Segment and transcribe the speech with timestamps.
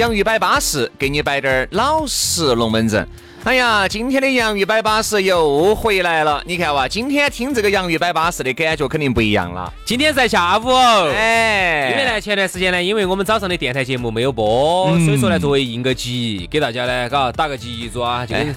[0.00, 3.06] 洋芋摆巴士，给你摆点儿老实龙门阵。
[3.44, 6.42] 哎呀，今天的洋芋摆巴士又回来了。
[6.46, 9.70] 你看哇，今天听这个洋芋摆巴士的感觉肯定不一样了。
[9.84, 10.70] 今天在下午，
[11.14, 18.56] 哎，因为呢，前段时间呢，因为我们早上的电台节目没有播，所以说呢，作为应个急，给大家呢，嘎打个急子啊，就跟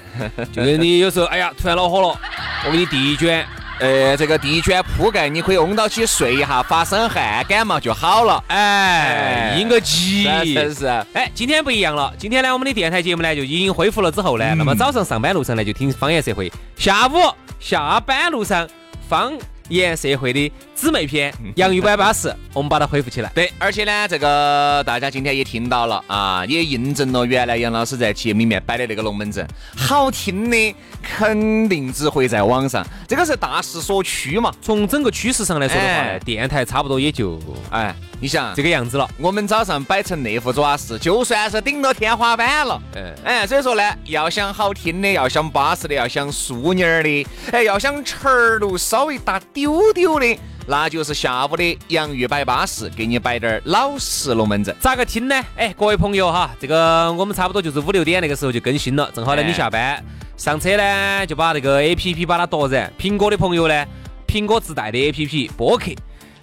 [0.54, 2.18] 就跟你有时候，哎呀，突然恼火了，
[2.66, 3.46] 我给你递一卷。
[3.80, 8.44] 呃，这个地卷铺盖，你可以拥到起睡一下，发生汗，感冒就好了。
[8.48, 10.88] 哎，应个急，是是。
[11.14, 17.14] 哎，今天不一样了，今天呢，我们的电台节目呢就已经恢复了之后呢，那么早上上班路上呢就听方言社会，下午
[17.60, 18.68] 下班路上
[19.10, 19.34] 方。
[19.74, 23.32] 言社会的姊妹篇，洋芋摆巴士，我们把它恢复起来。
[23.34, 34.54] 对，而且呢，这个大家今天也听到了啊，也印证了原来杨老师在节目里面摆的那个龙门阵，好听的肯定只会在网上，这个是大势所趋嘛。
[34.62, 39.06] 从整个趋势上来说的话，电台差不多也就哎，你想这个样子了。
[39.18, 42.82] 我们早上摆成那副爪式，就算是顶到天花板了。
[42.96, 49.42] 嗯，哎，所以说呢，要想好听的，要想巴适的，要想淑女儿的，哎，要想成儿稍微大。
[49.52, 55.36] 丢丢的，那就是下午的洋芋摆巴适，给你摆点老实龙门阵，咋个听呢？
[55.58, 60.02] 哎，各位朋友哈，这个我们差不多就是五六点那个时候就更新了，正好呢你下班
[60.38, 62.90] 上车呢，就把那个 A P P 把它夺燃。
[62.98, 63.86] 苹果的朋友呢，
[64.26, 65.92] 苹果自带的 A P P 播客；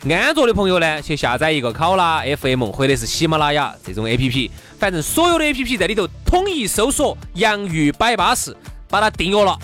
[0.08, 8.56] 安卓的朋友呢，去下载一个考拉 F M 或者是喜马拉雅这种 A P P，反正所有的 A P P 在里头统一搜索“洋芋摆巴士”，
[8.88, 9.58] 把它订阅了。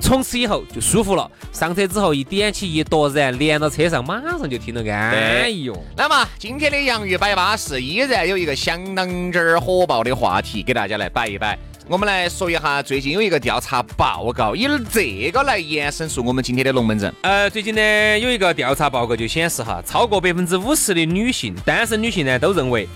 [0.00, 5.82] 从此以后就舒服了，上车之后一点起一夺燃，连到车上马上就听得安逸哟。
[5.96, 11.58] 那么今天的洋芋摆巴士依然有一个相当之儿火爆的话题给大家来摆一摆。
[11.90, 17.10] 我们来说一下最近有一个调查报告，以这个来延伸出我们今天的龙门阵。
[17.22, 22.86] 呃，最近呢有一个调查报告就显示哈，超过百分之五十的女性，单身女性呢都认为，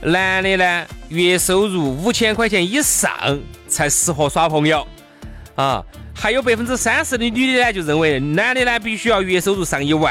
[0.00, 3.10] 男的呢月收入五千块钱以上
[3.68, 4.86] 才适合耍朋友
[5.54, 5.84] 啊。
[6.14, 10.10] 还有百分之三十的女的呢，就认为男的呢必须要月收入上一万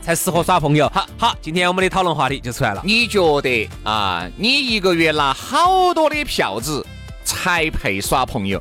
[0.00, 0.88] 才适合耍朋友。
[0.92, 2.82] 好，好，今天我们的讨论话题就出来了。
[2.84, 6.84] 你觉得啊，你一个月拿好多的票子
[7.30, 8.60] 才配耍朋友？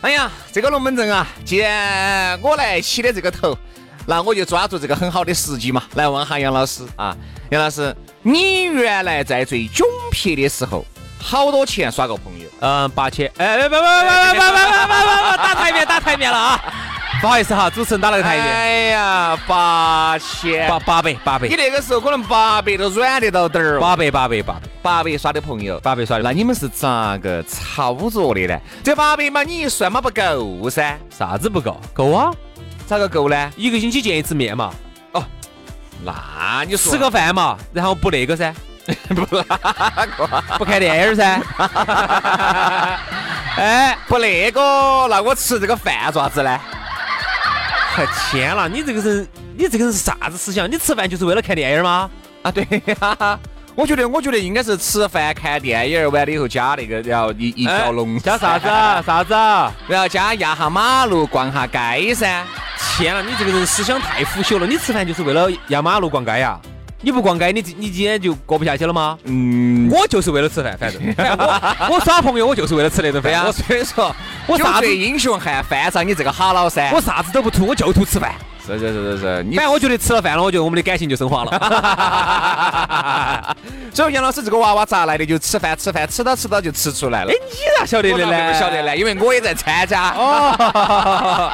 [0.00, 3.58] 哎呀，这个龙门阵啊，既然我来起的这个头，
[4.06, 7.16] 那我就抓住这个很好的时机嘛，来问下杨老师啊，
[7.50, 9.82] 杨老师，你原来在最窘
[10.12, 10.84] 迫的时候，
[11.20, 12.46] 好多钱耍个朋友？
[12.60, 16.60] 嗯，八千，哎，不不不不不不不不不打台面打台面了啊！
[17.20, 18.46] 不好意思哈，主持人打了个台面。
[18.46, 21.48] 哎呀，八千，八八百八百。
[21.48, 23.80] 你那个时候可能八百都软得到点儿。
[23.80, 26.22] 八百八百八百，八百耍的朋友，八百耍的。
[26.22, 28.58] 那你们是咋个操作的呢？
[28.82, 30.98] 这八百嘛，你一算嘛不够噻。
[31.10, 31.80] 啥子不够？
[31.92, 32.32] 够啊？
[32.86, 33.50] 咋个够呢？
[33.56, 34.72] 一个星期见一次面嘛。
[35.12, 35.24] 哦，
[36.04, 38.54] 那你吃个饭嘛，然后不那个噻。
[39.14, 39.26] 不
[40.56, 41.42] 不看电影噻，
[43.58, 44.60] 哎，不那个，
[45.08, 46.58] 那我吃这个饭爪子呢？
[48.30, 49.28] 天啦，你这个人，
[49.58, 50.70] 你这个人是啥子思想？
[50.70, 52.08] 你吃饭就是为了看电影吗？
[52.40, 53.38] 啊，对呀，
[53.78, 58.66] 我觉得，我觉得应该是吃饭看电影完了以后加那个，然后一一条龙，加啥子？
[59.06, 59.32] 啥子？
[59.86, 62.44] 然后加压下马路，逛下街噻。
[62.96, 64.66] 天了，你这个人思想太腐朽了！
[64.66, 66.58] 你吃饭就是为了压马路、逛街呀？
[67.02, 69.16] 你不逛街，你你今天就过不下去了吗？
[69.22, 71.00] 嗯，我就是为了吃饭，反正
[71.38, 73.46] 我我耍朋友，我就是为了吃那顿饭呀。
[73.52, 74.12] 所以说，
[74.48, 78.34] 我啥子英雄汉，犯上你这个哈老三，我啥子都不图，我就图吃饭。
[78.76, 83.56] 是是是是是，反正我觉得吃了饭了，我觉得我们的感情就升华了。
[83.94, 85.24] 所以杨老师这个娃娃咋来的？
[85.24, 87.30] 就吃饭吃饭，吃到吃到就吃出来了。
[87.30, 88.52] 哎，你咋晓得的呢？
[88.52, 90.10] 不晓得呢，因为我也在参加。
[90.10, 91.52] 哦。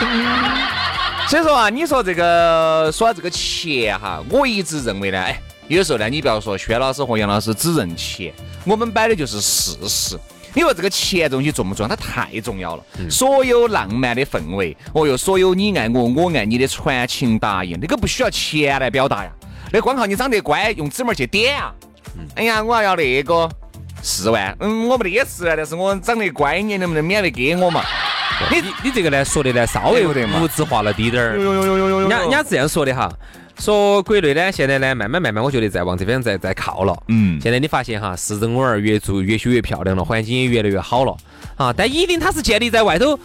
[1.28, 8.32] 所以说啊，你说这个说这个钱哈，我一直认为呢，哎，有时候呢，你不要说薛老师和杨老师只认钱，
[8.64, 10.18] 我们摆的就是事实。
[10.54, 11.94] 你说这个钱东西重不重要？
[11.94, 12.82] 它太重要了。
[13.10, 19.30] 所有浪漫的氛围，哦哟，所有你爱我，我爱你的传情达意，那个不需要钱来表达呀。
[19.72, 21.72] 那光靠你长得乖，用指拇去点啊。
[22.34, 23.48] 哎呀，我要那个
[24.02, 27.82] 四万，嗯，我没得四万，但是我长得乖，你能不能免费给我嘛？
[28.50, 31.36] 你你这个呢说的呢稍微对不对嘛物质化了滴点儿。
[31.36, 33.12] 人家人家这样说的哈，
[33.58, 36.96] 说国内呢现在呢慢慢慢慢，我觉得在往这边在在靠了。
[37.08, 41.16] 嗯，现在你发现哈，市政公园越做越修越漂亮了，环境也越来越好了
[41.56, 41.74] 啊。
[41.76, 43.18] 但一定它是建立在外头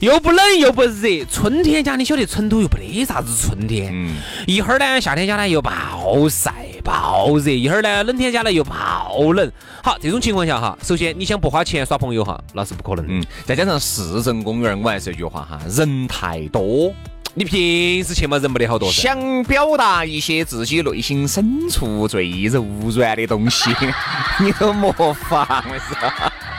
[0.00, 4.16] 又不冷又不热，春天家你晓得成都又没得啥子春天，嗯，
[4.46, 6.52] 一会儿呢夏天家呢又暴晒
[6.82, 9.52] 暴热，一会儿呢冷天家呢又暴冷。
[9.82, 13.12] 好，这种情况下哈，首先你想不花钱耍朋友哈，那是不可能的。
[13.12, 16.92] 嗯，再加上市政公园，我还是一句话哈，人太多，
[17.34, 18.90] 你平时去嘛人没得好多。
[18.92, 22.64] 想表达一些自己内心深处最柔
[22.94, 23.70] 软的东西，
[24.38, 25.64] 你都没法？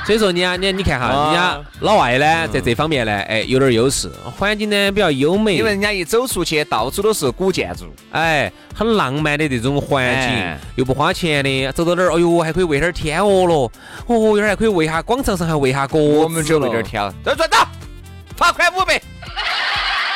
[0.05, 13.71] 所以说，你啊，你你看哈，啊人家老外呢，在这方面呢，哎，有点优势，环境呢比较优美，因为人家一走出去，到处都是古建筑，哎，很浪漫的这种环境哎，又不花钱的，走到哪儿，哎呦，还可以喂点儿天鹅了，
[14.07, 17.09] 哦，一会儿还可以喂下广场上还喂下鸽子我们就了有点挑。
[17.23, 17.65] 走转到，
[18.35, 19.01] 罚款五百。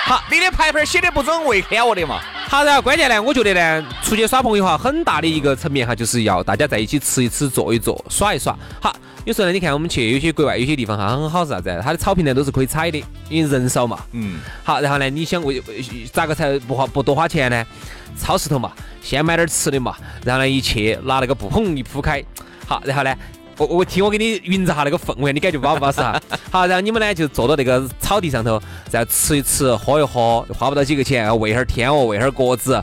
[0.08, 2.22] 好，你的牌牌写的不准喂天我的嘛？
[2.48, 8.58] 好，然后关键呢，我觉得呢，出去耍朋友哈，很大的一个层面哈，就是要大家在一起吃一吃，坐一坐，耍一耍。
[8.82, 8.96] 好，
[9.26, 11.78] 有时候呢，你看我们去有些国外有些地方哈，很好是啥子？
[11.84, 14.00] 它的草坪呢都是可以踩的，因为人少嘛。
[14.14, 15.62] 嗯，好，然后呢，你想为
[16.14, 17.66] 咋个才不花不多花钱呢？
[18.18, 18.72] 超市头嘛，
[19.02, 19.94] 先买点吃的嘛，
[20.24, 22.24] 然后呢一去拿那个布砰一铺开，
[22.66, 23.14] 好，然后呢。
[23.58, 26.22] 我我听我给你匀着下那个氛围，你感觉巴不巴适哈？
[26.52, 28.62] 好，然后你们呢就坐到那个草地上头，
[28.92, 32.74] 然后吃一吃，喝一喝，花不到几个钱，喂会儿天鹅，喂会儿鸽子，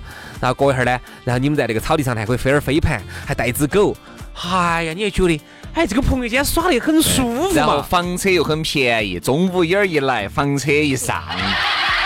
[0.41, 3.97] 然后过一会儿呢，然后你们在那个草地上还可以飞点儿飞盘，还带只狗，
[4.43, 5.41] 哎呀，你也觉得，
[5.75, 7.81] 哎，这个朋友间耍得很舒服然后。
[7.83, 11.23] 房车又很便宜，中午一儿一来，房车一上，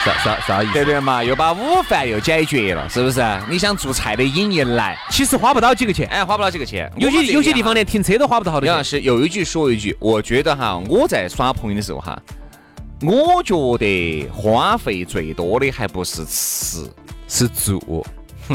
[0.09, 0.73] 啥啥啥意思？
[0.73, 1.23] 对不对嘛？
[1.23, 3.23] 又把午饭又解决了，是不是？
[3.49, 6.91] 你想做菜的瘾一来，其实花不到几个钱，哎，花不到几个钱。
[6.97, 8.69] 有些有些地方连停车都花不到好多钱。
[8.69, 12.19] 杨老师有一句说一句，我觉得哈，我在耍朋友的时候哈，
[13.03, 16.91] 我觉得花费最多的还不是吃，
[17.29, 18.05] 是住，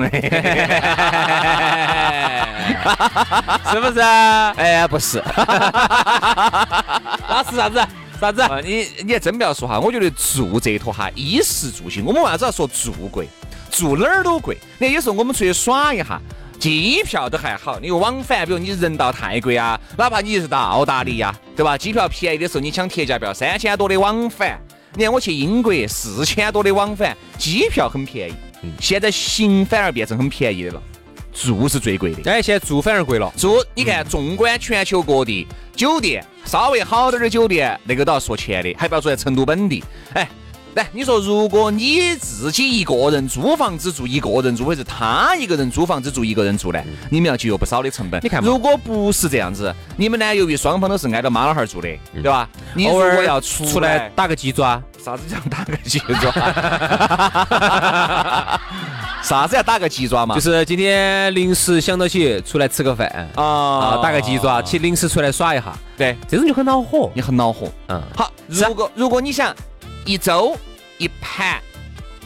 [3.71, 3.99] 是不是？
[4.01, 5.23] 哎，不是。
[7.29, 7.79] 那是啥子？
[8.19, 8.41] 啥子？
[8.41, 13.27] 啊，你你还真不要说哈，我觉得住这一坨哈，衣食住行，我们为啥子要说住贵？
[13.71, 14.57] 住哪儿都贵。
[14.79, 16.21] 你看有时候我们出去耍一下，
[16.59, 21.77] 机票都还好，你往返，比如你人到泰国啊，哪怕你是到澳大利亚，对吧？
[21.77, 24.59] 机票便宜的时候，你抢特价票，三千多的往返。
[24.95, 28.33] 你看我去英国，四千多的往返，机票很便宜。
[28.79, 30.83] 现在行反而变成很便宜的了，
[31.33, 32.31] 住是最贵的。
[32.31, 33.31] 哎，现在住反而贵了。
[33.37, 39.83] 住，你看，纵观全球各地，酒店稍微好点儿的酒店，那个都要说钱的，还不要说在成都本地。
[40.13, 40.29] 哎，
[40.75, 48.19] 来，你说，如果你自己一个人租房子住一个人住，或者是他一个人租房子住一个人住呢，你们要节约不少的成本。
[48.23, 52.47] 你看如果不是这样子，你们呢，由于双方都是挨着妈老汉儿住的，对吧？
[52.75, 56.31] 你如偶尔果要出出来，来打个鸡爪，啥子叫打个鸡爪？
[59.23, 60.35] 啥子要打个鸡爪嘛？
[60.35, 67.09] 就是今天临时想到起出来吃个饭啊啊，打个鸡爪，去临时出来耍一下，对，这种就很恼火。
[67.15, 67.71] 你很恼火。
[67.87, 69.55] 嗯，好，如果如果你想
[70.05, 70.55] 一周
[70.97, 71.61] 一盘，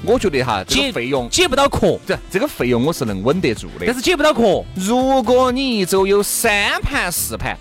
[0.04, 3.86] 我觉得哈，这个费用，解不到壳，这这个费用我是能稳得住的。
[3.86, 4.64] 但是解不到壳。
[4.76, 7.56] 如果你一周有三盘四盘，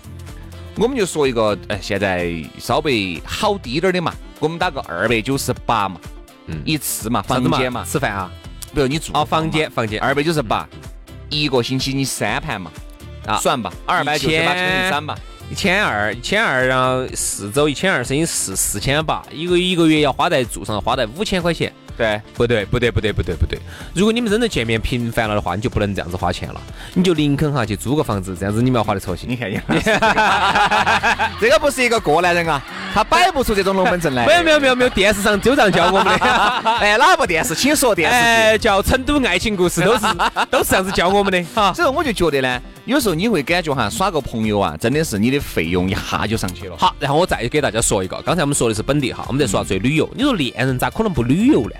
[0.77, 6.01] 我们就说一个，哎，现在稍微好低点儿的嘛，我们打个二百九十八嘛，
[6.47, 8.31] 嗯一次嘛房间嘛，吃饭啊？
[8.77, 9.99] 比如你住啊，房间房间。
[9.99, 10.69] 二百九十八，
[11.29, 12.69] 一个星期你三盘嘛，
[13.25, 15.17] 啊算吧，二百九十八乘以三吧，
[15.49, 21.73] 一千二，一千二，然后四周一千二乘以四，四千八，一个一个月要花在住上，花在五千块钱。
[21.97, 23.57] 对，不对，不对，不对，不对，不对。
[23.95, 26.61] 如果你们真的见面频繁了的话，你就不能这样子花钱了，
[26.93, 29.27] 你就宁肯哈去租个房子，这样子你们要花得操心。
[29.27, 29.59] 你看你，
[31.41, 32.63] 这个不是一个过来人啊，
[32.97, 34.25] 他摆不出这种龙门阵来。
[34.25, 36.11] 没有没有没有没有，电视上就这样教我们的。
[36.81, 37.53] 哎，哪部电视？
[37.53, 38.15] 请说电视。
[38.15, 40.05] 哎，叫《成都爱情故事》，都是
[40.49, 41.71] 都是这样子教我们的哈。
[41.73, 46.75] 所以我就觉得呢，有时候你会感觉哈，耍个朋友啊，真的是你的费用一下就上去了。
[46.75, 50.09] 好，然后我再给大家说一个，刚才我们说的是本地哈，我们在说最旅游。
[50.15, 51.75] 你说恋人咋可能不旅游呢？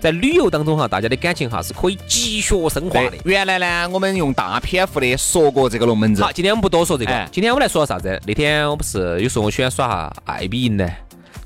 [0.00, 6.32] 在旅游当中哈，大家的感情哈是可以积雪升华的。，原来呢，我们用大篇幅的说过这个龙门阵好，。
[6.32, 8.20] 今天我们不多说这个哎，今天我们来说啥子？
[8.26, 10.88] 那天我不是有时候我喜欢耍哈爱彼迎呢，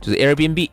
[0.00, 0.68] 就是 Airbnb。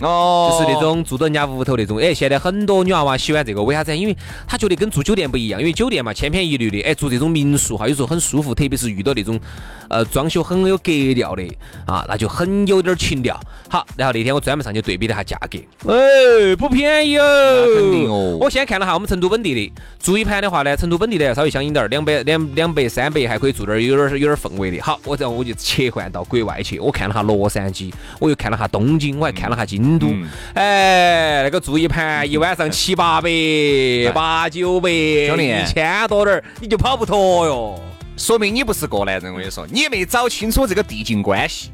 [0.00, 1.98] 哦，就是那种住到人家屋头那种。
[1.98, 3.96] 哎，现在很多女娃娃喜欢这个，为啥子？
[3.96, 9.40] 因为她觉得跟住酒店不一样，因为酒店嘛千篇一律的，哎，住这种民宿哈，有时候很舒服，特别是遇到那种
[9.88, 11.42] 呃装修很有格调的
[11.86, 13.40] 啊，那就很有点情调。
[13.68, 15.58] 好，然后那天我专门上去对比了下价格，
[15.92, 17.66] 哎，不便宜哦。
[17.74, 18.38] 肯定哦。
[18.40, 24.80] 我先看了下我们成都本地的，住一盘的话呢，成都本地的要稍微相应点儿，两百两两百三百还可以住点儿有点有点氛围的。
[24.80, 30.14] 好，我然后我就切换到国外去，我看了下洛杉矶，我又看了下东京，我还看了下京都。
[30.54, 33.28] 哎，那个住一盘一晚上七八百、
[34.14, 37.80] 八九百，一千多点儿，你就跑不脱哟。
[38.16, 41.70] 说明你不是过来人，我跟你说，你没找清楚这个递进关系。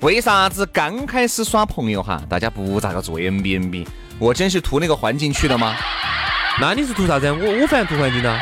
[0.00, 3.86] 为啥子刚开始耍朋友哈，大家不咋个做 M B N B？
[4.18, 5.74] 我真是图那个环境去的吗？
[6.60, 7.30] 那你是图啥子？
[7.30, 8.38] 我我反正图环境呢。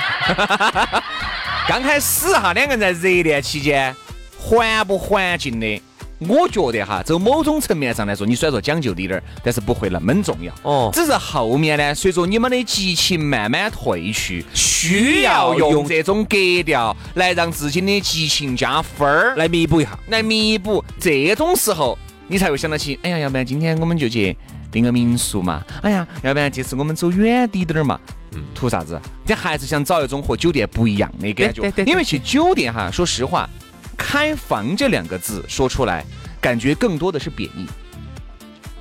[1.68, 3.94] 刚开始哈，两个人在热恋期间，
[4.38, 5.82] 环不环境的？
[6.18, 10.54] 我觉得哈，从某种层面上来说，你虽然说讲究滴点儿，但是不会那么重要。
[10.62, 20.82] 哦，只是后面呢，随着你们的激情慢慢褪去，需要用这种格调来让自己的激情加分儿，来弥补一下，来弥补。
[20.98, 24.36] 这种时候，你才会想到起，哎呀，要不然今天我们就去
[24.70, 25.62] 订个民宿嘛？
[25.82, 27.98] 哎呀，要不然这次我们走远滴点儿嘛？
[28.32, 29.00] 嗯，图啥子？
[29.26, 31.70] 你还是想找一种和酒店不一样的感觉。
[31.84, 33.48] 因为去酒店哈，说实话。
[33.94, 36.04] 开房这两个字说出来，
[36.40, 37.66] 感觉更多的是贬义，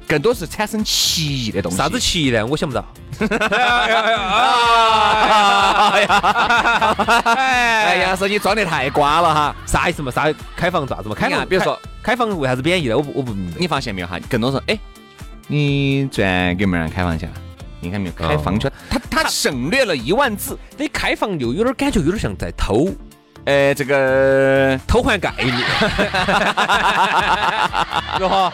[0.07, 1.77] 更多是产生歧义的东西。
[1.77, 2.45] 啥子歧义呢？
[2.45, 2.85] 我想不到。
[7.35, 9.55] 哎呀，说你装得太瓜了哈！
[9.65, 10.11] 啥意思嘛？
[10.11, 11.15] 啥开房咋子嘛？
[11.15, 12.97] 开房，比如说开房为啥子贬义呢？
[12.97, 13.57] 我不我不明白。
[13.59, 14.19] 你发现没有哈？
[14.29, 14.77] 更多说，哎，
[15.47, 17.31] 你昨天给妹儿开房去了？
[17.79, 18.13] 你看没有？
[18.15, 20.57] 开房去，他他省略了一万字。
[20.77, 22.87] 你开房又有点感觉，有点像在偷。
[23.45, 25.51] 呃，这个偷换概念，
[28.19, 28.51] 如何？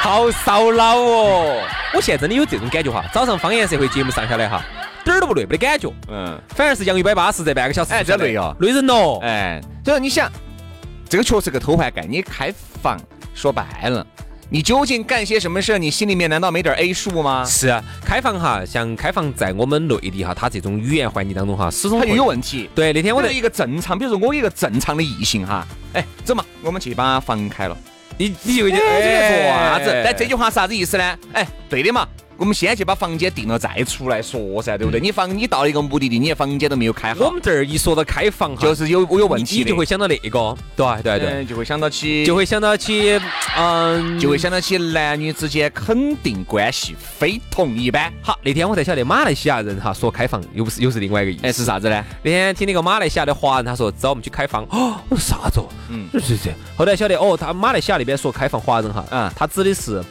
[0.00, 1.62] 好烧脑哦！
[1.94, 3.04] 我现在真的有这种感觉哈。
[3.12, 4.60] 早上方言社会节目上下来哈，
[5.04, 5.88] 点儿都不累，没得感觉。
[6.08, 9.20] 嗯，反而是杨一百八十这半个小时，哎，真累哦，累人咯。
[9.22, 10.28] 哎，所以你想，
[11.08, 12.52] 这个确实个偷换概念，开
[12.82, 12.98] 房
[13.32, 14.04] 说白了。
[14.52, 15.78] 你究竟干些什么事？
[15.78, 17.42] 你心里面难道没点 A 数吗？
[17.42, 22.68] 是啊，开放哈，像开放在我们内地哈，它这种语言环境当中哈，始终它就有问题。
[22.74, 27.74] 对，那天我在一个正常，比如说我一个正常的异性哈，哎，走嘛，我们去把房开了。
[28.18, 30.02] 你你就会觉得做啥子？
[30.04, 31.18] 但这句话是啥子意思呢？
[31.32, 32.06] 哎，对的嘛。
[32.42, 34.98] 我们先去把房间定了，再出来说噻，对不对？
[34.98, 37.26] 你房你到一个目的地，你房间都没有开好。
[37.26, 43.16] 我们这儿一说到开房，就是有我有问题你就会想到那个，对对对，就会想到起，就会想到起，
[43.56, 48.12] 嗯，就会想到起男女之间肯定关系非同一般。
[48.22, 52.04] 好，那天我才晓得马来西亚人哈说开房又不是又是另外一个意思，哎，是啥子呢？
[52.24, 55.60] 那天听那个马来西亚的华人他说找我们去开房，哦，我说啥子？
[55.90, 56.52] 嗯，是是。
[56.76, 60.02] 后来晓得哦，他马来西亚那边说开房华人哈，嗯，他指的是。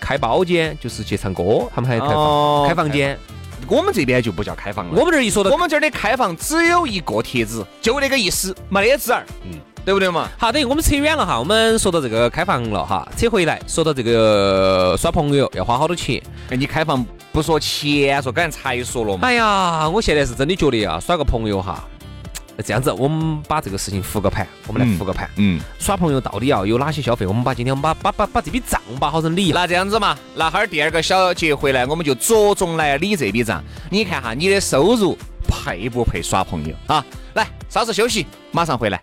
[0.00, 3.18] 开包间就是去唱歌，他们还开房开房间。
[3.66, 4.92] 我们这边就不叫开房了。
[4.94, 9.24] 我们这儿一说到我们这儿的开房，只有一个帖子，就那个意思，没得字儿。
[9.44, 10.28] 嗯，对不对嘛？
[10.36, 11.38] 好，等于我们扯远了哈。
[11.38, 16.22] 我们说到这个开房了哈，扯回来说到这个耍朋友要花好多钱。
[16.50, 19.26] 哎，你开房不说钱，说刚才才说了嘛。
[19.26, 21.82] 哎呀，我现在是真的觉得啊，耍个朋友哈。
[22.62, 25.28] 这样子，我们把这个事情复个盘，我们来复个盘。
[25.36, 27.26] 嗯，耍朋友到底要有哪些消费？
[27.26, 29.52] 我们把今天我们把把把把这笔账把好生理。
[29.52, 33.62] 那这样子嘛，那哈儿第二个小节回来，我们就着重来理这笔账。
[33.90, 35.18] 你看哈，你的收入
[35.48, 37.04] 配不配耍朋友啊？
[37.34, 39.00] 来，稍事休息，马上回来。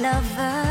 [0.00, 0.69] lover.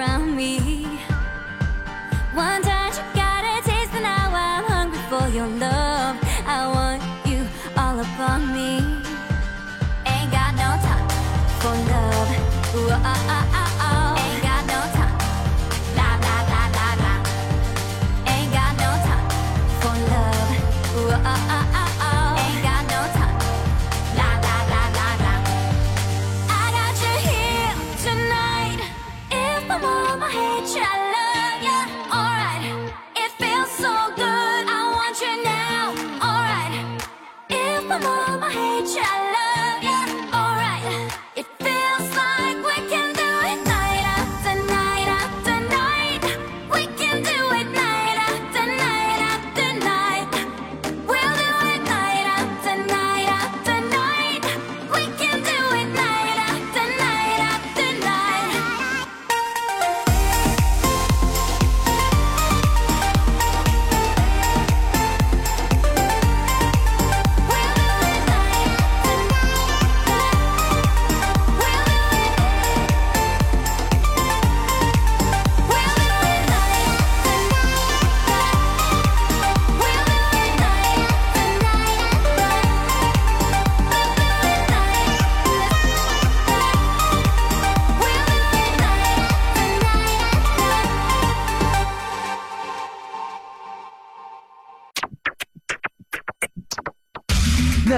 [0.00, 0.56] around me.
[2.32, 5.79] One touch, you gotta taste, and now I'm hungry for your love.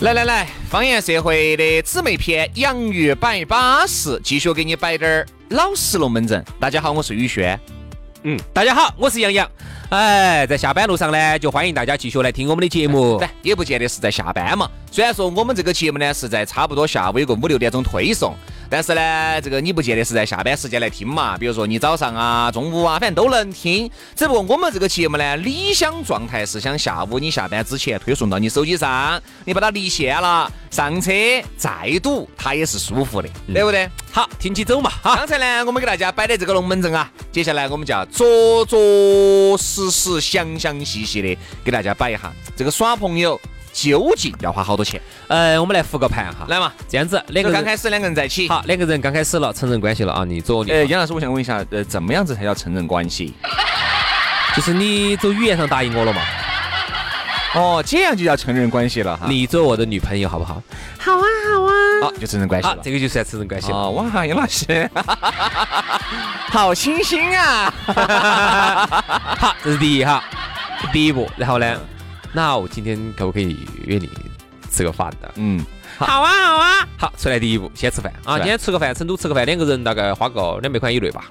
[0.00, 6.44] 来来来，方言社会的姊妹篇《洋芋摆巴士》，继续给你摆点儿老实龙门阵。
[6.60, 7.58] 大家好，我是宇轩。
[8.22, 9.50] 嗯，大家好，我是杨洋。
[9.88, 13.18] 哎，在下班路上呢，就欢迎大家继续来听我们的节目。
[13.20, 14.70] 来，也不见得是在下班嘛。
[14.92, 18.34] 虽然说我们这个节目呢是在差不多下午有个五六点钟推送。
[18.68, 23.90] 但是呢，这个你不见得是在下班时间来听嘛，比如说你早上啊、中午啊，反正都能听。
[24.14, 31.10] 只不过我们这个节目呢，理想状态是想下午你下班之前推送到你手机上，你把它离线了，上车
[31.56, 33.88] 再堵，它也是舒服的，对不对？
[34.10, 34.90] 好，听起走嘛。
[35.02, 43.40] 哈，刚才呢，我们给大家摆的这个龙门阵啊，接下来我们就要着着实实、详详细细的给大家摆一下这个耍朋友。
[43.76, 44.98] 究竟要花好多钱？
[45.28, 50.70] 呃，我们来复个盘哈，来嘛，这样子，两个刚开始两个人在一起，好，两个人刚开始了，承认关系了啊，你左你。
[50.70, 53.34] 呃，杨老师，我想问一下，呃，怎么样子才叫承认关系？
[54.56, 56.22] 就是你走语言上答应我了嘛？
[57.54, 59.26] 哦，这样就叫承认关系了哈。
[59.28, 60.62] 你做我的女朋友好不好？
[60.98, 61.72] 好啊，好啊。
[62.02, 62.78] 好，就承认关系了。
[62.82, 63.90] 这个就算承认关系了。
[63.90, 64.90] 哇，杨老师，
[66.50, 67.72] 好清新啊！
[69.38, 70.24] 好，这是第一哈，
[70.92, 71.30] 第一步。
[71.36, 71.78] 然后呢，
[72.32, 74.08] 那我今天可不可以约你？
[74.68, 75.64] 吃个饭的，嗯，
[75.96, 76.04] 好。
[76.04, 78.36] 啊，好啊，好，出来第一步，先吃饭啊！
[78.36, 81.30] 今天吃个饭，成都吃个饭，两个人大概花个两百块以内吧。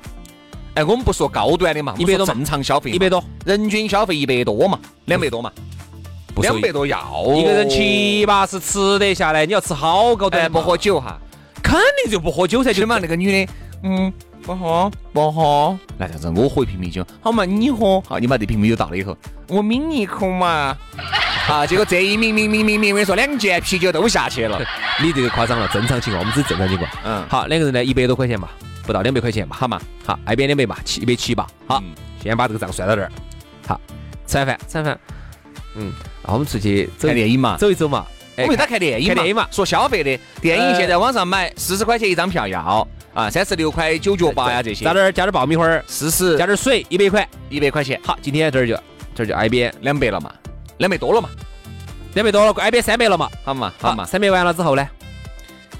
[0.73, 5.51] 哎，我们不说高端的嘛，一百多正常消费，一百多，人均消费一百多嘛，两百多嘛，
[6.38, 7.23] 两百多要。
[7.36, 11.19] 一个人七八十吃得下来，你要吃好高端，不喝酒哈，
[11.62, 12.88] 肯定就不喝酒才就。
[12.88, 13.53] 嘛那个女的，
[13.84, 14.12] 嗯，
[14.45, 20.75] 不喝不喝，那这样子我喝一瓶啤酒，好嘛你喝，好你把这瓶啤酒倒了以后，我抿一口嘛。
[21.47, 21.63] 啊！
[21.63, 24.60] 结果这一抿抿抿抿抿，我跟你说，两件啤酒都下去了。
[24.99, 26.89] 你这个夸张了，正常情况，我们只是正常情况。
[27.03, 28.49] 嗯，好，两个人呢，一百多块钱吧，
[28.84, 29.79] 不到两百块钱吧，好嘛？
[30.03, 31.45] 好，挨边两百吧，七一百七吧。
[31.67, 31.84] 好，
[32.19, 33.12] 先把这个账算到这儿。
[33.67, 33.79] 好，
[34.25, 34.99] 吃完饭，吃完饭，
[35.75, 38.03] 嗯，然后我们出去看电影嘛，走一走嘛。
[38.37, 39.47] 我们给他看电影，看电影嘛。
[39.51, 44.83] 说消费的，电影现在网上买四十块钱一张票要啊，三十六块九角八呀这些。
[44.83, 47.99] 加点加点爆米花，四十，加点水，一百块，一百块钱。
[48.03, 48.77] 好，今天这儿就
[49.13, 50.31] 这儿就挨边两百了嘛，
[50.77, 51.29] 两百多了嘛。
[52.13, 53.29] 两百多了，挨边三百了嘛？
[53.43, 54.87] 好嘛，好嘛，三百完了之后呢？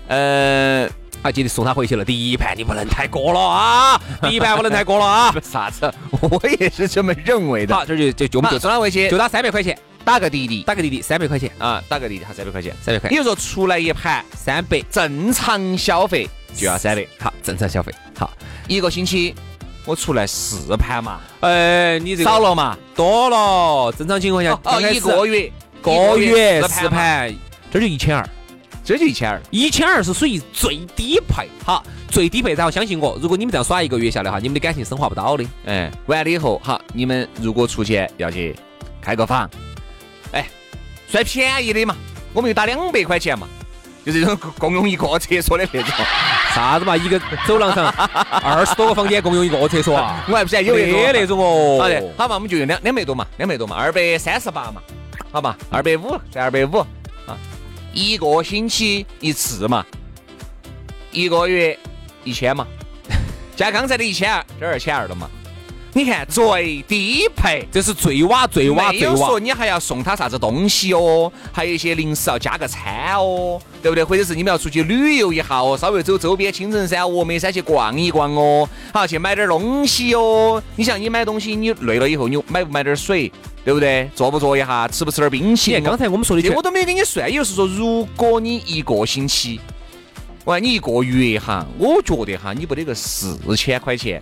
[0.08, 0.86] 呃，
[1.22, 2.04] 啊，今天送他回去了。
[2.06, 4.02] 第一盘你不能太过了啊！
[4.22, 5.34] 第一盘不能太过了啊！
[5.42, 5.92] 啥子？
[6.22, 7.74] 我也是这么认为的。
[7.74, 13.10] 好，这就就就就送他回去，就打三百块钱，打个滴滴，打个滴滴，三百块钱啊，打个滴滴，哈，三百块钱，三百块。
[13.10, 17.06] 比如说出来一盘三百，正常消费就要三百。
[17.20, 17.92] 好，正常消费。
[18.18, 18.32] 好，
[18.68, 19.34] 一个星期
[19.84, 21.20] 我出来四盘嘛？
[21.42, 22.78] 哎，你这少了嘛？
[22.96, 23.92] 多了。
[23.98, 25.52] 正常情况下，哦，一个月。
[25.82, 27.32] 个月四盘，
[27.72, 28.28] 这就一千二，
[28.84, 31.48] 这就一千二，一千二是属于最低配。
[31.64, 35.46] 好，最低配，然后相信我，如果你们这样耍一个月下来哈，你们的感情升华不到的。
[35.66, 38.56] 哎，完了以后，好，你们如果出去要去
[39.00, 39.65] 开个房，哎，
[41.08, 41.96] 算便宜的嘛，
[42.34, 43.48] 我们就打两百块钱嘛，
[44.06, 45.92] 就这种共用一个厕所的那种。
[46.54, 47.88] 啥子嘛，一个走廊上
[48.42, 50.24] 二十多个房间共用一个厕所啊？
[50.30, 50.74] 我还不是有
[51.12, 51.80] 那种哦。
[51.82, 54.82] 好的，好嘛，我们就用两两百多嘛，两百多嘛，二百三十八嘛。
[55.32, 56.78] 好嘛，二百五算二百五
[57.28, 57.36] 啊，
[57.92, 59.86] 一个星期一次嘛，
[61.12, 61.78] 一个月
[62.24, 62.66] 一千嘛，
[63.58, 65.30] 加刚才的一千二，这二千二了嘛。
[65.98, 69.16] 你看最低配，这是最瓦最瓦最瓦。
[69.16, 74.04] 说你还要送他啥子东西哦，还有一些零食要加个餐哦，对不对？
[74.04, 80.62] 或者是你们要出去旅游一下哦，稍微走周边青城山、峨眉山去逛一逛哦，好去买点东西哦。
[80.76, 83.32] 你像你买东西，你累了以后，你买不买点水？
[83.64, 84.10] 对不对？
[84.14, 85.82] 坐不坐一下，吃不吃点冰淇淋？
[85.82, 87.32] 刚才我们说的，这我都没给你算。
[87.32, 89.62] 也就是说，如果你一个星期，
[90.44, 94.22] 喂，你一个月哈，我觉得哈，你不得个四千块钱，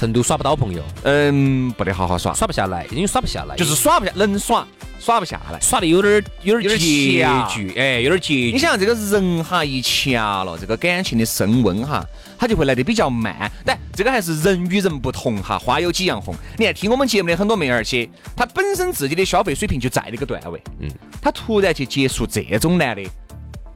[0.00, 4.66] 成都耍不到朋友，嗯，不得好好耍，耍不下来，因为耍不下来，就是耍不下，能耍。
[4.98, 8.52] 耍不下来，耍的有点有点拮据，哎，有点拮据。
[8.52, 12.04] 你想这个人哈一掐了，这个感情的升温哈，
[12.38, 13.50] 他就会来的比较慢。
[13.64, 16.34] 但这个还是人与人不同哈，花有几样红。
[16.58, 20.90] 你看听我们节目的很多妹儿些，她本身自己的消费水平就在那个段位，嗯，
[21.22, 23.02] 她突然去接触这种男的，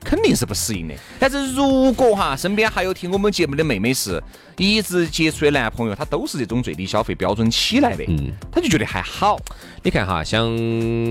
[0.05, 0.95] 肯定是不适应的。
[1.19, 4.23] 但是如果哈身边还有听我们节目的妹妹是
[4.57, 9.39] 一直接触的男朋友，他都是这种最低消费标准起来的，嗯，他就觉得还好。
[9.83, 10.57] 你看哈，像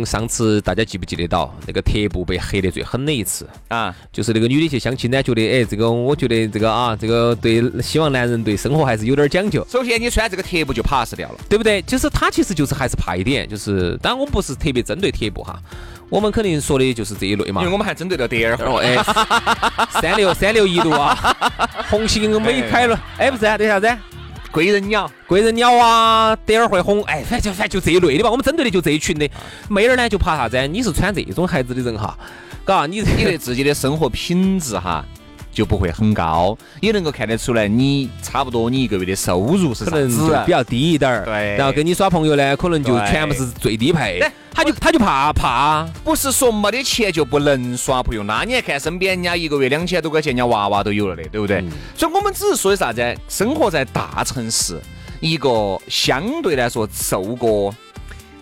[0.06, 3.96] 上次大家记不记得到那个特步被黑得最狠的一次啊？
[4.12, 9.66] 就是那个女的去相亲呢，觉得哎，这个我觉得这个啊，这个对，希望男人对生活还是有点讲究。
[9.70, 11.82] 首先你穿这个特步就 pass 掉了，对不对？
[11.84, 15.60] 就是他其实就是还是怕一点，就是当然我不是特别针对特步哈。
[16.10, 18.96] 我们肯定说的就是这一类嘛，因为我们还针对到第二号，哎，
[20.00, 21.36] 三六三六一度啊，
[21.90, 23.90] 红星美凯伦， 哎不是啊，对啥子？
[24.52, 28.30] 贵人鸟，贵人鸟啊，德尔惠红，哎，反正反正就这一类的吧。
[28.30, 29.28] 我们针对的就这一群的
[29.68, 30.68] 妹儿呢，就怕啥子？
[30.68, 32.16] 你是穿这种鞋子的人哈，
[32.64, 35.04] 嘎，你你对自己的生活品质哈。
[35.54, 41.24] 就不会很高，也能够看得出来，你差不多你一个月的收入是啥子比较低一点儿。
[41.24, 44.22] 对，然后跟你耍朋友呢，可能就全部是最低配。
[44.56, 51.64] 他就他就怕怕，不是说没得钱就不能耍朋友，那你还看身边人家一个月两千多块钱，人家娃娃都有了的，对不对？
[51.98, 53.18] 所以我们只是说的啥子？
[53.28, 54.80] 生活在大城市，
[55.20, 57.74] 一个相对来说受过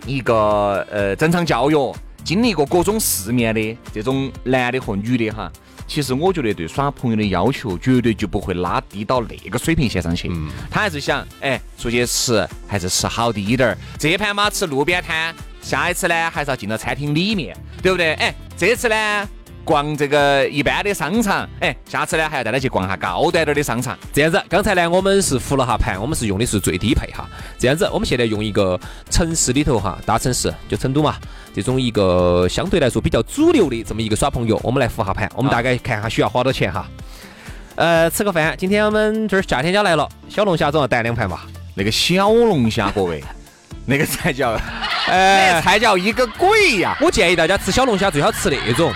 [0.04, 5.50] 一个呃正常教育、经历过各种世面的这种男的和女的哈。
[5.92, 10.26] 其实我觉得对耍朋友的要求绝对就不会拉低到那个水平线上去。
[10.30, 13.78] 嗯，他还是想，哎，出去吃还是吃好滴点儿。
[13.98, 18.14] 这盘嘛吃路边摊，下一次呢还是要进到餐厅里面，对不对？
[18.14, 19.28] 哎，这次呢？
[19.64, 23.96] 逛这个一般的商场，哎，下次呢还要带他去逛下高端点的商场。
[24.12, 27.28] 这样子，刚才呢我们是复了下盘，我们是用的是最低配哈。
[27.58, 28.78] 这样子，我们现在用一个
[29.10, 31.16] 城市里头哈，大城市就成都嘛，
[31.54, 36.86] 这种一个相对来说比较主流的这么一个耍朋友，我们来复下盘，我们大概看下需要花多钱哈。
[37.74, 41.46] 呃，吃个饭，今天我们这儿夏天家来了，小龙虾总要带两盘吧？
[41.74, 43.24] 那个小龙虾各位，
[43.86, 44.58] 那个才叫，
[45.08, 46.94] 哎，才叫一个鬼呀！
[47.00, 48.92] 我建议大家吃小龙虾最好吃那种。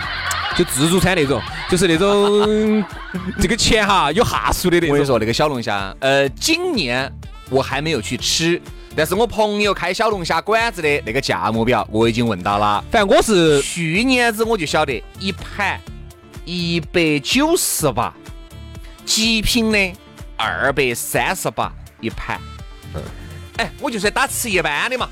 [0.57, 1.41] 就自助餐那种，
[1.71, 2.85] 就是那种
[3.39, 4.91] 这个钱哈有哈数的那种。
[4.91, 7.13] 我跟你说，那个小龙虾，呃，今年
[7.51, 8.61] 我还没有去吃，
[8.97, 12.83] 但是我朋友开小龙虾馆子的那个价目表我已经问到了。
[12.91, 15.79] 反正我是去年子我就晓得一盘
[16.47, 18.15] 一百九十八，
[19.05, 19.93] 极品的
[20.37, 22.41] 二百三十八一盘。
[22.95, 23.03] 嗯，
[23.59, 25.07] 哎，我就算打吃一般的嘛。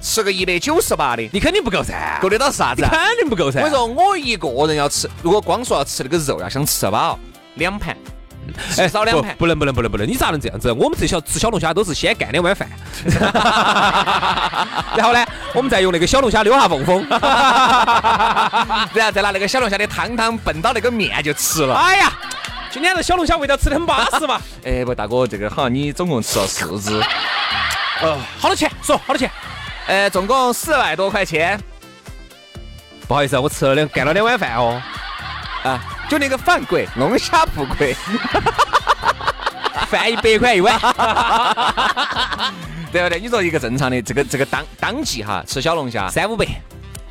[0.00, 2.82] 吃个一百九十八的，你肯定不够噻，够得到啥子？
[2.82, 3.60] 肯定不够噻。
[3.62, 7.18] 我说我一个人要吃，如果光说要吃那个肉，要想吃饱，
[7.56, 7.96] 两盘，
[8.74, 9.36] 至少两盘。
[9.36, 10.72] 不能不能不能不能，你咋能这样子？
[10.72, 12.68] 我们这小吃小龙虾都是先干两碗饭，
[14.96, 17.06] 然后呢，我们再用那个小龙虾溜下缝缝，
[18.94, 21.74] 然后再拿那个小龙虾的汤汤蹦到那个面就吃了。
[21.74, 22.12] 哎呀，
[22.70, 24.40] 今天这小龙虾味道吃的很巴适嘛。
[24.64, 26.98] 哎不，大哥，这个好像你总共吃了四只。
[28.02, 28.70] 呃，好多钱？
[28.82, 29.30] 说好多钱？
[29.90, 31.60] 呃，总共四百多块钱。
[33.08, 34.80] 不好意思啊，我吃了两干了两碗饭哦。
[35.64, 37.96] 啊，就那个饭贵，龙虾不贵。
[39.90, 40.78] 饭一百块一碗，
[42.92, 43.18] 对不对？
[43.18, 46.46] 你说一个正常的这个这个当当季哈，吃小龙虾三五百，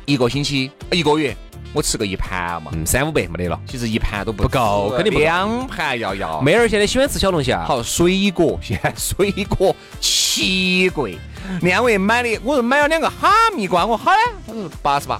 [0.06, 1.36] 一个星期一个月。
[1.72, 3.60] 我吃个一盘嘛，嗯，三五百没得了。
[3.64, 6.40] 其实一盘都不不够，肯定不两盘要要。
[6.40, 7.62] 妹儿现在喜欢吃小龙虾。
[7.62, 11.18] 好，水果现在水果奇贵。
[11.62, 15.18] 两位买的，我说买了两个哈密瓜，我好嘞，他说八十八。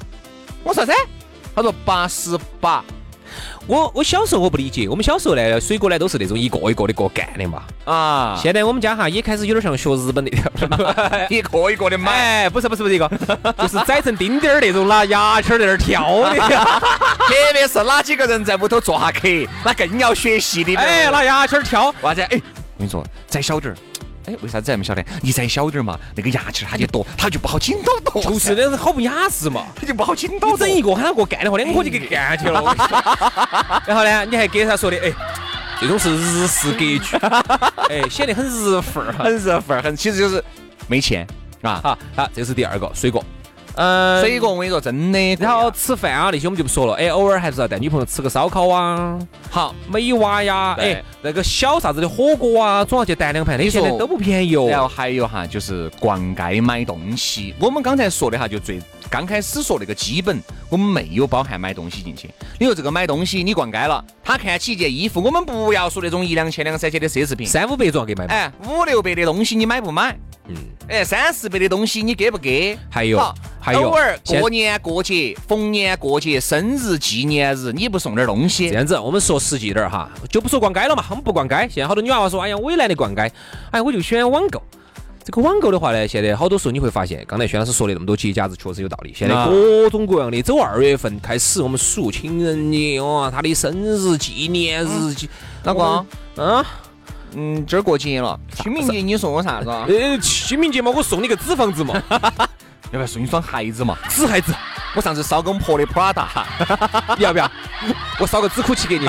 [0.62, 0.98] 我说啥子？
[1.54, 2.84] 他说八十八。
[3.66, 7.62] 我我小时候我不理解，我们小时候呢，水果呢都是那种一个一个的过干的嘛。
[7.84, 10.50] 啊，现在我们家哈也开始有点像学日本那条，
[11.30, 12.50] 一个一个的买。
[12.50, 13.08] 不是不是不是一个，
[13.56, 16.34] 就是宰成丁丁儿那种，拿牙签在那儿挑的。
[16.36, 19.28] 特别是哪几个人在屋头做下客，
[19.64, 20.74] 那更要学习的。
[20.74, 22.22] 哎，拿牙签挑，啥子？
[22.22, 23.76] 哎，我跟你说，再小点儿。
[24.30, 25.04] 哎，为啥子还没晓得？
[25.22, 28.22] 你再小点儿嘛，那个牙签它就多，它就不好紧到剁。
[28.30, 30.56] 就是那是好不雅致嘛，它就不好紧到。
[30.56, 32.62] 整一个喊他给我干的话，两个就给干去了。
[33.86, 35.12] 然后呢，你还给他说的，哎，
[35.80, 37.16] 这种是日式格局，
[37.90, 40.42] 哎，显得很日范儿，很日范儿，很其实就是
[40.86, 41.26] 没钱
[41.62, 41.80] 啊。
[41.82, 43.24] 好，好，这是第二个水果。
[43.74, 49.18] 嗯，水果我跟你说真的，然后吃饭啊那些我们就不说了，哎，偶尔还是要带女朋友吃个烧烤啊，
[49.50, 54.66] 好美蛙呀，哎，那个小啥子的火锅啊，总要去带两盘，那些都不便宜哦。
[54.68, 58.80] 然后还有哈，就是逛街买东西，我们刚才说的哈，就最
[59.10, 62.30] 刚开始说那个基本，我们没有包含买东西进去。
[62.60, 68.24] 你说这个买东西，你逛街了，他看起一件衣服，我们不要说那种一两千、两三千的奢侈品，三五百总要给买。
[68.26, 70.16] 哎，五六百的东西你买不买？
[70.46, 70.56] 嗯，
[70.88, 72.78] 哎，三四百的东西你给不给？
[72.88, 73.20] 还有，
[73.60, 78.68] 还有，偶尔过年过节、逢年过节、生日纪念日，你不送点东西？
[78.70, 81.56] 这样子，我们说实际点儿哈，就不说逛街了嘛，我们不逛街。
[81.68, 83.30] 现在好多女娃娃说，哎呀，我也懒得逛街，
[83.72, 84.62] 哎，我就喜欢网购。
[85.22, 89.12] 这个网购的话呢，现在好多时候你会发现，刚才薛老师说的那么多节假日确实有道理。
[89.14, 95.28] 现在啊各种各样的，走二月份开始，我们数情人节哇，他的生日、纪念日、纪
[95.64, 96.06] 老公，
[96.36, 96.64] 嗯，
[97.34, 99.84] 嗯，今儿过节了，清明节你送我啥子啊？
[99.88, 102.02] 呃，清明节嘛，我送你个纸房子嘛，
[102.90, 103.96] 要不要送你双鞋子嘛？
[104.08, 104.54] 纸鞋子，
[104.96, 106.24] 我上次烧给我们婆的 Prada，
[107.18, 107.50] 你要不要？
[108.18, 109.04] 我烧个纸哭泣给你，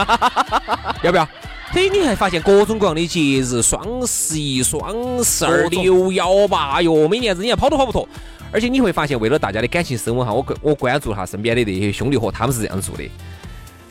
[1.04, 1.28] 要不要？
[1.72, 8.08] 所以你还发现各种各样的节日，双十一、双十二、六幺八，哟，每年子你还跑都跑不脱。
[8.52, 13.10] 而且你会发现，为了大家的感情升温哈，我关我关注哈身边的那些兄弟伙，他们是这样做的。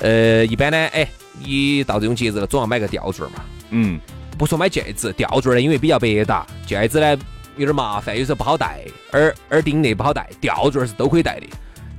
[0.00, 1.08] 呃，一般呢，哎，
[1.42, 3.42] 你到这种节日了，总要买个吊坠嘛。
[3.70, 3.98] 嗯，
[4.36, 7.18] 不说买戒指，吊坠呢，因为比较百搭，戒指呢
[7.56, 11.46] 有点麻烦，有时候不好戴，耳耳钉那不好戴，吊坠是都可以戴的。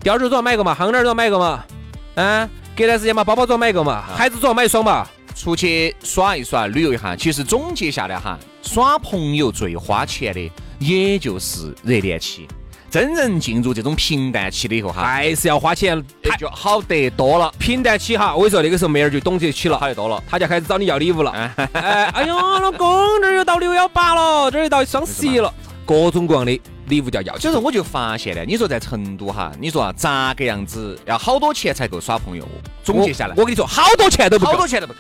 [0.04, 1.66] 吊坠总要买个嘛，项链儿总要买个嘛，
[2.14, 5.08] 啊，隔段时间嘛，包包总要买个嘛，鞋子总要买一双嘛。
[5.36, 12.48] 出去耍一耍，旅游一下，其实总结下来哈，耍朋友最花钱的也就是热恋期。
[12.90, 18.36] 真正进入这种平淡期了以后哈，还是要花钱，那就好得多了，平淡期哈。
[18.36, 20.22] 我跟你说，那个时候妹儿就懂得起了，好得多了。
[20.28, 21.32] 她就开始找你要礼物了。
[21.32, 21.72] 哎，
[22.14, 25.54] 哎呦，老公，这儿又到六幺八了，这儿又到双十一了，
[25.86, 32.46] 各种各样的礼物就要要起所以说我就发现呢，你说在成都哈，你说啊咋个样子要好多钱才够耍朋友？
[32.84, 34.68] 总结下来我，我跟你说，好多钱都不够好多。
[34.68, 35.00] 钱都不够。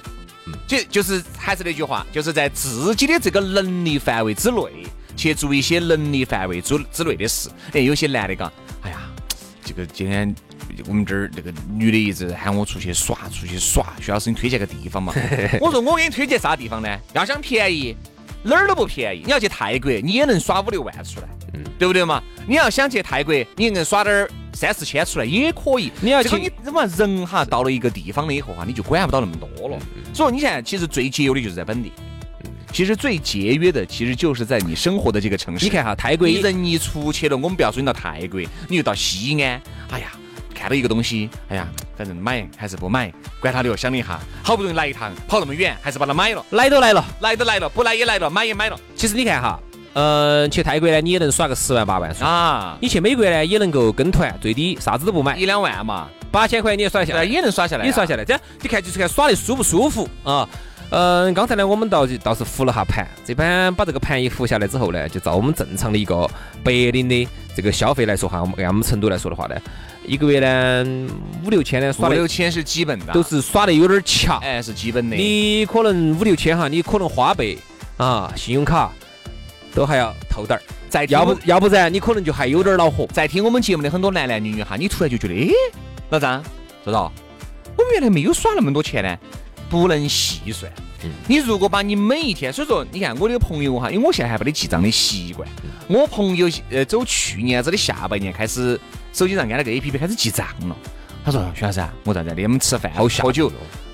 [0.71, 4.61] 就就是还是那句话，就是在自己的这个能力范围之内，
[5.17, 7.49] 去做一些能力范围之之内的事。
[7.73, 8.49] 哎，有些男的讲，
[8.81, 9.01] 哎呀，
[9.65, 10.33] 这个今天
[10.87, 15.13] 我们这儿那个女的一直喊我出去耍，出去耍，徐老师你推荐个地方嘛？
[15.59, 16.87] 我说我给你推荐啥地方呢？
[17.11, 17.93] 要想便宜，
[18.41, 19.23] 哪儿都不便宜。
[19.25, 21.27] 你要去泰国，你也能耍五六万出来，
[21.77, 22.23] 对不对嘛？
[22.47, 25.91] 你要想去泰国，你能耍点儿三四千出来也可以。
[26.01, 29.77] 你要去这个你怎么人哈到了一个地方了以后哈，你就管不到那么多了。
[30.13, 31.91] 所以你现在其实最节约的就是在本地。
[32.73, 35.65] 其实最节约的，其实就是在你生活的这个城市。
[35.65, 40.13] 你看哈，泰国人一出去了，我们不要说你到泰国，你就到西安，哎呀，
[40.55, 43.11] 看到一个东西，哎呀，反正买还是不买，
[43.41, 43.75] 管他的哟。
[43.75, 46.45] 想了一下，好不容易来一趟，跑那么远，还是把它买了。
[46.51, 47.05] 来都来了。
[47.19, 49.59] 来都来了，不来也来了，买也买了其实你看哈，
[49.93, 52.27] 嗯，去泰国呢，你也能耍个十万八万耍。
[52.27, 57.25] 啊，你去美国呢，也能够跟团，最低啥子都不买，一两万嘛，八千块你也耍下来呃，。
[57.25, 60.47] 也能耍下来啊，也耍下来，这样你看就是看耍的舒不舒服啊。
[60.91, 66.29] 嗯，刚才呢，我们倒倒是扶了下盘，这盘把这个盘一扶下来之后呢，就照我们正常的一个
[66.63, 69.55] 白领的这个消费来说哈，我们按我们成都来说的话呢，
[70.05, 71.09] 一个月呢
[71.45, 74.37] 五六千呢五耍五六千是基本的，都是耍的有点强。
[74.39, 75.15] 哎是基本的。
[75.15, 77.57] 你可能五六千哈，你可能花呗
[77.95, 78.91] 啊、信用卡
[79.73, 83.07] 都还要透点儿，再要不要不然你可能就还有点儿恼火。
[83.13, 85.49] 在听我们节目的很多男男女女哈，你突然就觉得，哎，
[86.09, 86.43] 老张，
[86.85, 87.11] 周导，
[87.77, 89.17] 我们原来没有耍那么多钱呢，
[89.69, 90.71] 不能细算。
[91.27, 95.49] 你如果把你每一天，所以说，你看我的朋友哈，因为我现在还没得记账的习惯，
[95.87, 98.79] 我朋友呃走去年子的下半年开始，
[99.11, 100.75] 手机上安了个 A P P 开始记账了。
[101.23, 103.51] 他说：“徐老师啊，我在这里我们吃饭好吓喝酒。”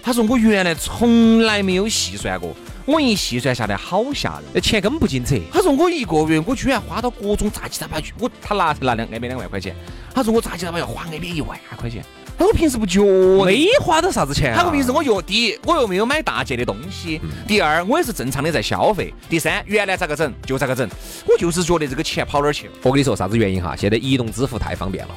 [0.08, 9.76] 他说：“我原来从来没有细算过，我一细算下来好吓人。”那钱根本不进扯，他说我一个月我居然花到各种杂七杂八去，我他拿拿两那边两万块钱，
[10.16, 12.02] 他说我杂七杂八要花那边一万块钱，
[12.38, 14.56] 他说我平时不觉得，没花到啥子钱、啊。
[14.56, 20.90] 他说平时我又第一我又没有买大件的东西，第二我也是正常的在消费，第三原来咋个整就咋个整，
[21.28, 22.74] 我就是觉得这个钱跑哪儿去了？
[22.84, 23.76] 我跟你说啥子原因哈？
[23.76, 25.14] 现在移动支付太方便了。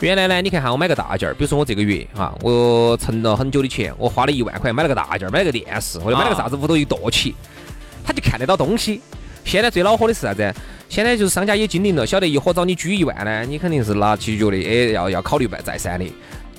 [0.00, 7.34] 原来呢，你看哈，我买个大件儿，比如说我这个月哈，我存了很久的钱，我花了一万块买了个大件儿，买了个电视，或者买了个啥子，屋头一剁起，
[8.04, 9.00] 他就看得到东西。
[9.44, 10.54] 现在最恼火的是啥子？
[10.88, 16.04] 现在就是商家也精灵了，晓得一伙找你举一万呢，你肯定是拿起觉得哎要要考虑再三的。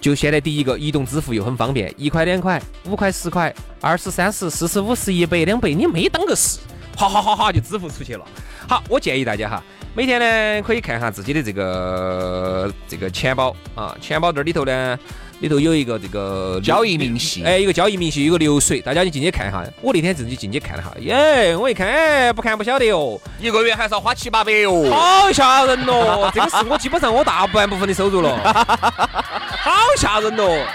[0.01, 6.59] 就现在第一个移动支付又很方便，一块两块、五块十块、二十三十、四十五十、一百两百，你没当个事，
[6.95, 8.25] 哈哈哈哈就支付出去了。
[8.67, 9.63] 好，我建议大家哈，
[9.97, 14.99] 每天呢可以看一下自己的这个这个钱包啊，钱包这里头呢。
[15.39, 19.63] 里头有一个这个交易明细哎，一个交易明细，有一个流水，大家就进去看一下。
[19.81, 24.89] 我那天自己进去看了哈，耶，我一看，哎，不看不晓得哦，一个月还是要花七八百哟。
[24.89, 26.31] 好吓人哦！
[26.33, 28.35] 这个是我基本上我大半部分的收入了，
[29.61, 30.65] 好吓人哦！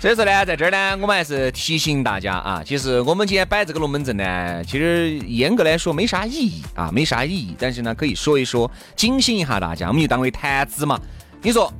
[0.00, 7.56] 所以说呢，在这儿呢，我们还是提醒大家啊，其实我们今天摆这个龙门阵呢，其实严格来说没啥意义啊，没啥意义。
[7.58, 11.00] 但是呢，可以说一说，警醒一下大家，我们就当为谈资嘛。
[11.42, 11.72] 你说，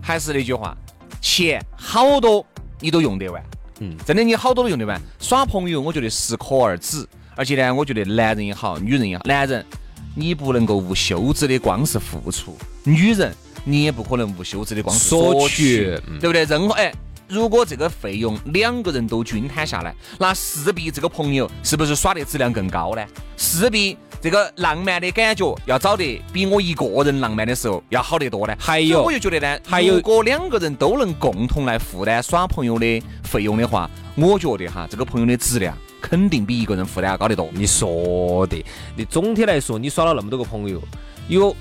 [0.00, 0.76] 还是那句话，
[1.20, 2.46] 钱好多
[2.78, 3.42] 你都用得完，
[3.80, 5.00] 嗯，真的你好多都用得完。
[5.18, 7.04] 耍朋友，我觉得适可而止。
[7.34, 9.66] 而且呢，我觉得男人也好，女人也好，男人
[10.14, 13.34] 你不能够无休止的光是付出，女人
[13.64, 16.44] 你也不可能无休止的光是索索取对不对？
[16.44, 16.94] 任何哎。
[17.28, 23.04] 如果这个费用两个人都均摊下来，那势必这个朋友是不是耍的质量更高呢？
[23.36, 28.54] 势必这个浪漫的感觉要找得比我一个人浪漫的时候要好得多呢？
[28.58, 37.48] 还有我就觉得呢，还有如果两个人都能共同来负担耍朋友的费用的话，我觉得哈，这个朋友的质量肯定比一个人负担要高得多。
[37.52, 38.64] 你说的，
[38.96, 40.80] 你总体来说，你耍了那么多个朋友，
[41.28, 41.56] 有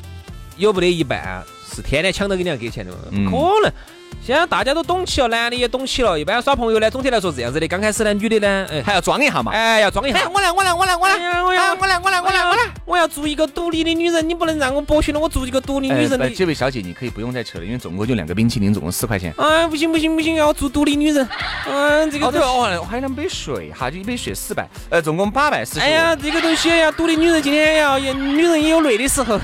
[0.58, 2.97] 有不得一半是天天抢着给你要给钱的嘛？
[3.12, 3.73] 嗯可能。
[4.26, 6.18] 现在大家都懂起了，男的也懂起了。
[6.18, 7.68] 一般耍朋友呢，总体来说是这样子的。
[7.68, 9.52] 刚开始呢，女的呢，哎，还要装一下嘛？
[9.52, 10.20] 哎，要装一下。
[10.20, 12.62] 哎我来，我来，我来，我来，我要啊我来，我来，我来，我来。
[12.86, 16.30] 我要做一个独立的女人，你不能让我剥削了我做一个独立女人的哎。
[16.30, 19.34] 这位小姐，你可以不用再扯了，因为总共就两个冰淇淋，总共四块钱。
[19.38, 21.28] 哎，不行不行不行，要做独立女人。
[21.68, 22.42] 嗯，这个哦，对。
[22.42, 25.82] 哦，还有两杯水，哈，就一杯水四百，呃，总共八百四十。
[25.82, 29.38] 哎呀，，这个东西要独立女人，今天要女人也有累的时候。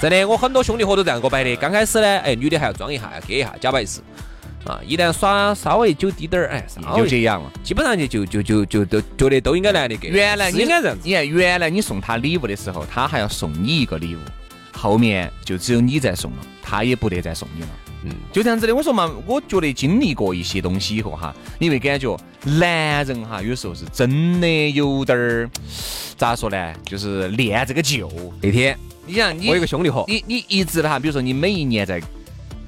[0.00, 1.56] 真的，我很多兄弟伙都这样给我摆的。
[1.56, 4.02] 刚开始呢，哎，女的还要装一下，要给一下，假摆一次。
[4.64, 6.64] 啊，一旦耍稍微久滴点儿，哎，
[6.96, 7.50] 就这样了。
[7.64, 10.08] 基本上就就就就就都觉得都应该男的给。
[10.08, 11.02] 原来你应该这样子。
[11.04, 14.18] 你看，原来你送他礼物的时候，他还要送你一个礼物，
[14.72, 17.68] 后面就只有你在送了，他也不得再送你了。
[18.04, 18.74] 嗯，就这样子的。
[18.74, 25.50] 我说嘛，我觉得经历过一些东西以后哈，你会感觉男人哈有时候是真的有点儿
[26.16, 28.10] 咋说呢，就是恋这个旧。
[28.42, 28.76] 那天
[29.08, 32.00] 你想，你我有个兄弟伙，你你一直的哈，比如说你每一年在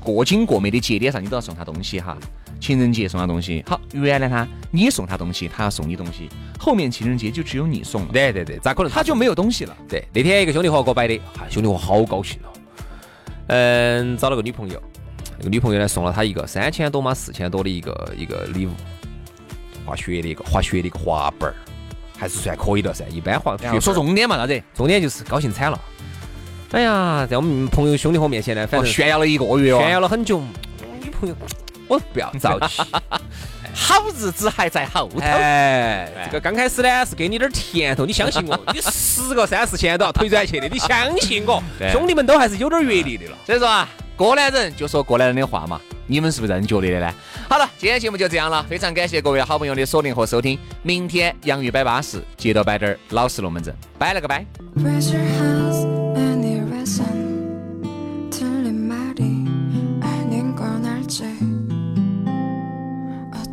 [0.00, 2.16] 过紧过美的节点上，你都要送他东西哈。
[2.58, 8.92] 情人节送他东西，好，原来他你送他东西，他要送你东西，后面情人节就只有你送了，对对对，咋可能？
[8.92, 9.76] 他就没有东西了。
[9.88, 12.48] 对，那天一个兄弟伙给我摆的，哈兄弟伙好高兴哦。
[13.46, 14.82] 嗯，找了个女朋友，
[15.38, 18.72] 那个女朋友呢送了他一个三千多嘛四千多的一个一个礼物，
[19.86, 21.54] 滑雪的一个滑雪的一个滑板儿，
[22.18, 23.06] 还是算可以的噻。
[23.08, 24.62] 一般滑雪说重点嘛，啥子？
[24.74, 25.80] 重点就是高兴惨了。
[26.72, 30.40] 哎呀，在我们朋友兄弟伙面前呢，反哦，正炫耀了一个月哦，炫耀了很久。
[31.02, 31.34] 女朋友，
[31.88, 32.82] 我不要着急。
[33.72, 35.20] 好日子还在后头。
[35.20, 43.36] 哎，这个刚开始呢是给你点儿甜头，你相信我， 你十个三四千都要腿转去的，你相信我，兄弟们都还是有点阅历的了。
[43.44, 47.14] 所以说啊，过来人就说过来人的话嘛，你们是不是这样觉得的呢？
[47.48, 54.44] 好了，今天节目就这样了，非常感谢各位好朋友的锁定和收听，明天洋芋摆巴士，接着摆点儿老实龙门阵，拜了个拜。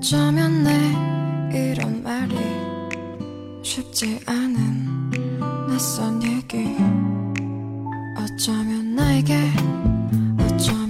[0.08, 2.34] 어쩌면 내 이런 말이
[3.62, 5.10] 쉽지 않은
[5.68, 6.78] 낯선 얘기.
[8.18, 9.52] 어쩌면 나에게
[10.40, 10.87] 어쩌면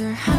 [0.00, 0.35] another